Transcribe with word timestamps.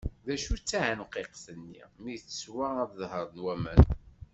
D 0.25 0.27
acu 0.33 0.49
i 0.55 0.57
d 0.59 0.63
taɛenqiqt-nni, 0.69 1.83
mi 2.01 2.15
teswa 2.25 2.67
ad 2.83 2.89
d-dehṛen 2.93 3.37
wamaw. 3.43 3.83